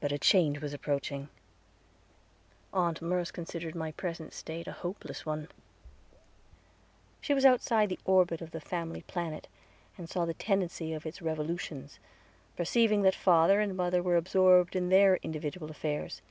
But 0.00 0.12
a 0.12 0.18
change 0.18 0.60
was 0.62 0.72
approaching. 0.72 1.28
Aunt 2.72 3.02
Merce 3.02 3.30
considered 3.30 3.74
my 3.74 3.92
present 3.92 4.32
state 4.32 4.66
a 4.66 4.72
hopeless 4.72 5.26
one. 5.26 5.48
She 7.20 7.34
was 7.34 7.44
outside 7.44 7.90
the 7.90 7.98
orbit 8.06 8.40
of 8.40 8.52
the 8.52 8.62
family 8.62 9.02
planet, 9.02 9.46
and 9.98 10.08
saw 10.08 10.24
the 10.24 10.32
tendency 10.32 10.94
of 10.94 11.04
its 11.04 11.20
revolutions, 11.20 11.98
perceiving 12.56 13.02
that 13.02 13.14
father 13.14 13.60
and 13.60 13.76
mother 13.76 14.02
were 14.02 14.16
absorbed 14.16 14.74
in 14.74 14.88
their 14.88 15.16
individual 15.18 15.70
affairs. 15.70 16.22